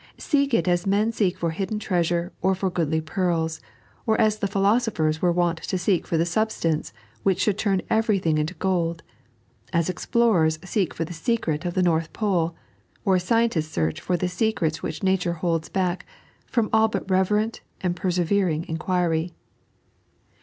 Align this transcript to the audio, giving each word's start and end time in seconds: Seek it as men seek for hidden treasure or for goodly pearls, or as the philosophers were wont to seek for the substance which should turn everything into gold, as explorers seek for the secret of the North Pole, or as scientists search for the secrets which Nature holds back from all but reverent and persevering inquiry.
Seek 0.17 0.51
it 0.55 0.67
as 0.67 0.87
men 0.87 1.11
seek 1.11 1.37
for 1.37 1.51
hidden 1.51 1.77
treasure 1.77 2.33
or 2.41 2.55
for 2.55 2.71
goodly 2.71 3.01
pearls, 3.01 3.61
or 4.07 4.19
as 4.19 4.39
the 4.39 4.47
philosophers 4.47 5.21
were 5.21 5.31
wont 5.31 5.59
to 5.61 5.77
seek 5.77 6.07
for 6.07 6.17
the 6.17 6.25
substance 6.25 6.91
which 7.21 7.39
should 7.39 7.55
turn 7.59 7.83
everything 7.87 8.39
into 8.39 8.55
gold, 8.55 9.03
as 9.71 9.91
explorers 9.91 10.57
seek 10.63 10.95
for 10.95 11.05
the 11.05 11.13
secret 11.13 11.65
of 11.65 11.75
the 11.75 11.83
North 11.83 12.11
Pole, 12.13 12.55
or 13.05 13.17
as 13.17 13.23
scientists 13.23 13.67
search 13.69 14.01
for 14.01 14.17
the 14.17 14.27
secrets 14.27 14.81
which 14.81 15.03
Nature 15.03 15.33
holds 15.33 15.69
back 15.69 16.07
from 16.47 16.71
all 16.73 16.87
but 16.87 17.07
reverent 17.07 17.61
and 17.81 17.95
persevering 17.95 18.65
inquiry. 18.67 19.35